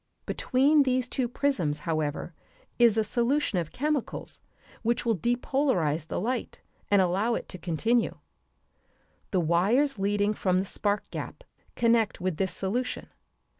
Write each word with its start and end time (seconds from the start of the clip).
Between 0.25 0.81
these 0.81 1.07
two 1.07 1.27
prisms, 1.27 1.81
however, 1.85 2.33
is 2.79 2.97
a 2.97 3.03
solution 3.03 3.59
of 3.59 3.71
chemicals 3.71 4.41
which 4.81 5.05
will 5.05 5.15
depolarize 5.15 6.07
the 6.07 6.19
light 6.19 6.59
and 6.89 7.03
allow 7.03 7.35
it 7.35 7.47
to 7.49 7.59
continue. 7.59 8.17
The 9.29 9.41
wires 9.41 9.99
leading 9.99 10.33
from 10.33 10.57
the 10.57 10.65
spark 10.65 11.07
gap 11.11 11.43
connect 11.75 12.19
with 12.19 12.37
this 12.37 12.51
solution. 12.51 13.09